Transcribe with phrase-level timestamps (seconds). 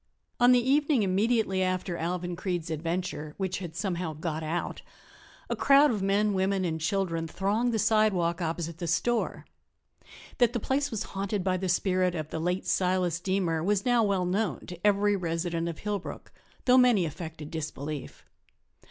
[0.39, 4.81] On the evening immediately after Alvan Creede's adventure (which had somehow "got out")
[5.47, 9.45] a crowd of men, women and children thronged the sidewalk opposite the store.
[10.39, 14.03] That the place was haunted by the spirit of the late Silas Deemer was now
[14.03, 16.31] well known to every resident of Hillbrook,
[16.65, 18.25] though many affected disbelief.